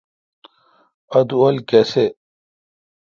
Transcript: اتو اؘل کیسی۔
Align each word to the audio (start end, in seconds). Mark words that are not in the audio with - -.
اتو 1.15 1.35
اؘل 1.43 1.57
کیسی۔ 1.69 2.05